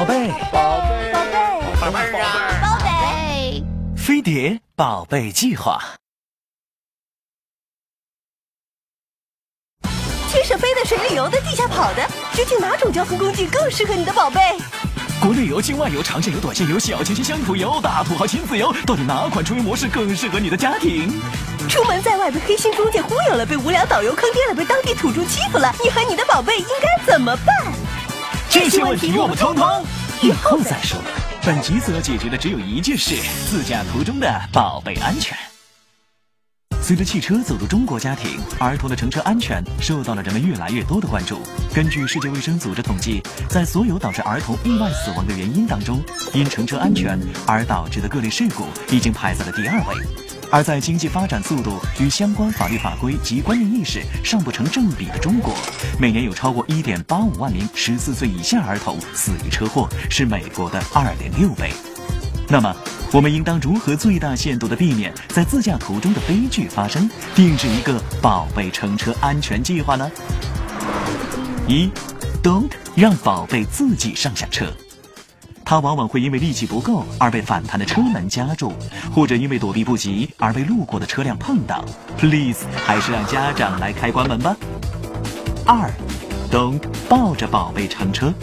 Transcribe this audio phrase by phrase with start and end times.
[0.00, 3.62] 宝贝，宝贝，宝贝，宝贝啊，宝贝，
[3.94, 5.78] 飞碟宝贝计划。
[10.32, 14.40] 天上飞的、水里游的、地下跑的，究竟哪种交通工具更适合你的宝贝？
[15.20, 21.12] 国内游、境外游、长线游、短线游、小清新乡土游、大土豪亲子游，到底哪款出游模式更适合你的家庭？
[21.68, 27.54] 出门在外被黑心中介忽悠了，被无聊导游坑爹了，被当地土著欺负了，你和你的宝贝应该怎么办？
[28.52, 29.64] 这些问题我们通通
[30.22, 30.98] 以后再说。
[31.42, 33.16] 本集所要解决的只有一件事：
[33.48, 35.36] 自驾途中的宝贝安全。
[36.82, 41.40] 随着汽车走入中国家庭，儿童的乘车安全受到了人们越来越多的关注。
[41.74, 46.02] 根据世界卫生组织统计，在所有导致儿童意外死亡的原因当中，
[46.34, 49.94] 因乘车安全而导致的各类事故已经排在了第二位。
[50.50, 55.54] 而在经济发展速度与相关法律法规及观念意识尚不成正比的中国，
[55.98, 61.70] 每年有超过1.85万名14岁以下儿童死于车祸，是美国的2.6倍。
[62.48, 62.74] 那么，
[63.12, 70.10] 我们应当如何最大限度地避免在自驾途中的悲剧发生，定制一个宝贝乘车安全计划呢？
[71.68, 71.88] 一
[72.42, 74.66] ，Don't 让宝贝自己上下车。
[75.70, 78.72] 他往往会因为力气不够而被反弹的车门夹住，
[79.14, 81.84] 或者因为躲避不及而被路过的车辆碰到。
[82.18, 84.56] Please，还是让家长来开关门吧。
[85.64, 85.88] 二
[86.50, 88.34] ，Don't 抱着宝贝乘车。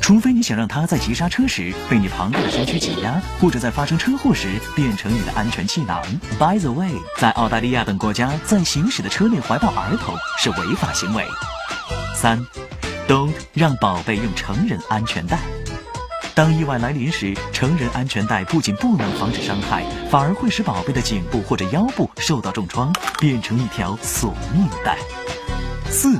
[0.00, 6.02] 除非你想让他在急刹车时被你庞大的身躯挤压，或者在发生车祸时变成你的安全气囊。
[6.38, 11.22] By the way，在澳大利亚等国家，在行驶的车内怀抱儿童是违法行为。
[12.14, 12.42] 三
[13.06, 15.38] ，Don't 让宝贝用成人安全带。
[16.34, 24.96] 当意外来临时，成人安全带不仅不能防止伤害，反而会使宝贝的颈部或者腰部受到重创，变成一条索命带。
[25.90, 26.18] 四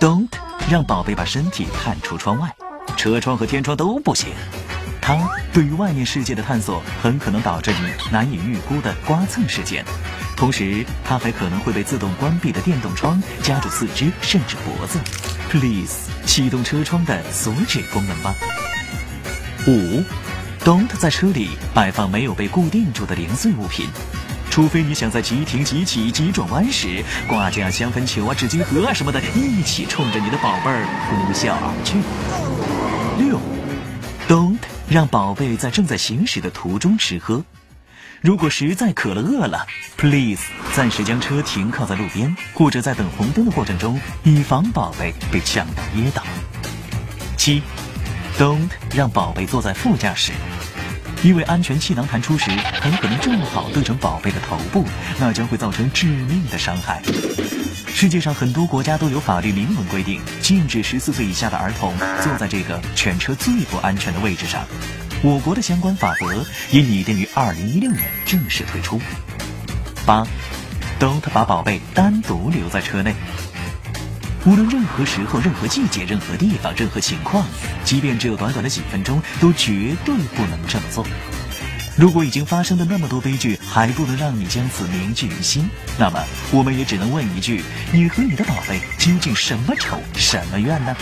[0.00, 0.26] ，Don't
[0.68, 2.52] 让宝贝把身体探出窗外。
[2.96, 4.30] 车窗和天窗都不行，
[5.00, 5.16] 它
[5.52, 9.84] 对于外面世界的探索很可能导致你难以预估的刮蹭事件，
[10.36, 14.98] 同时它还可能会被自动关闭的电动窗夹住四肢甚至脖子。
[15.48, 18.34] Please 启动车窗的锁止功能吧。
[19.66, 20.02] 五
[20.64, 23.86] ，Don't 在车里摆放没有被固定住的零碎物品，
[24.50, 31.98] 除非你想在急停、急起、急转弯时挂架香氛球啊、纸巾盒啊什么的，一起冲着你的宝贝儿呼啸而去。
[33.22, 33.38] 六
[34.28, 34.58] ，Don't
[34.88, 37.44] 让宝贝在正在行驶的途中吃喝。
[38.20, 40.42] 如果实在渴了饿了，Please
[40.74, 46.22] 暂时将车停靠在路边，或者在等红灯的过程中，以防宝贝被呛到噎到。
[47.36, 47.62] 七
[48.38, 50.32] ，Don't 让宝贝坐在副驾驶，
[51.22, 52.50] 因为安全气囊弹出时
[52.80, 54.84] 很可能正好对准宝贝的头部，
[55.18, 57.02] 那将会造成致命的伤害。
[57.88, 64.64] 世界上很多国家都有法律明文规定，禁止十四岁以下的儿童坐在这个全车最不安全的位置上。
[65.20, 69.00] 我国的相关法则也拟定于二零一六年正式推出。
[70.06, 70.24] 八
[71.00, 73.16] ，Don't 把宝贝单独留在车内。
[74.46, 77.44] 无论任何时候、任何季节、任何地方、任何情况，
[77.84, 81.04] 即便只有短短的几分钟，都绝对不能这么做。
[81.96, 86.22] 如果已经发生的那么多悲剧还不能让你将此铭记于心，那么
[86.52, 87.62] 我们也只能问一句：
[87.92, 90.96] 你和你的宝贝究竟什么仇什么怨呢？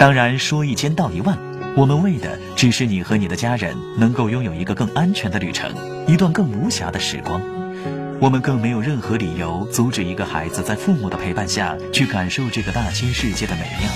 [0.00, 1.36] 当然，说一千道一万，
[1.76, 5.70] 我们为的只是你和你的家人能够拥有一个更安全的旅程，
[6.06, 7.38] 一段更无暇的时光。
[8.18, 13.90] 我们更没有任何理由阻止一个孩子在父母的陪伴下去感受这个大千世界的美妙。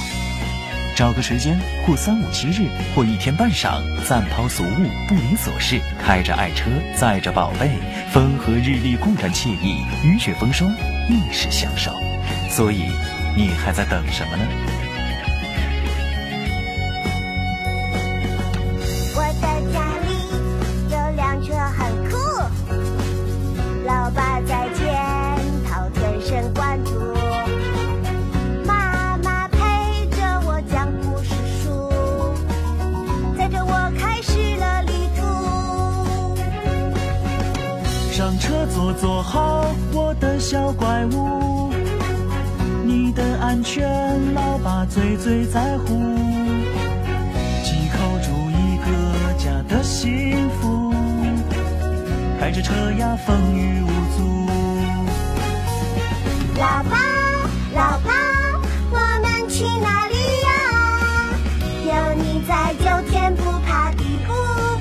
[0.94, 4.76] 找个时间，或三五七日，或一天半晌，暂抛俗物，
[5.09, 7.71] 不理琐事，开着爱车，载着宝贝，
[8.12, 10.71] 风和日丽固然惬意，雨雪风霜
[11.09, 11.91] 亦是享受。
[12.50, 12.91] 所以，
[13.34, 14.44] 你还在等什么呢？
[38.24, 41.71] 上车坐坐好，我的小怪物。
[42.82, 43.86] 你的安全，
[44.32, 45.84] 老爸最最在乎。
[47.62, 48.88] 既靠住一个
[49.36, 50.91] 家的幸福，
[52.41, 54.24] 开着车呀风雨无阻。
[56.59, 56.97] 老爸，
[57.74, 58.10] 老爸，
[58.91, 60.15] 我们去哪里
[60.47, 60.48] 呀？
[61.84, 64.32] 有你在，就天不怕地不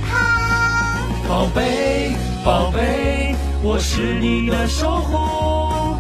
[0.08, 1.28] 怕。
[1.28, 2.16] 宝贝，
[2.46, 3.23] 宝贝，
[3.64, 5.98] 我是你的守护。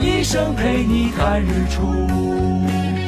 [0.00, 3.03] 一生陪你看日出。